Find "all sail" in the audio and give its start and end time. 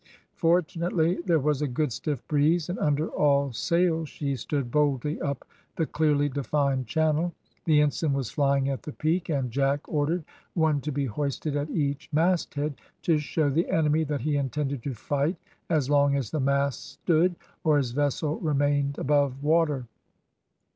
3.09-4.03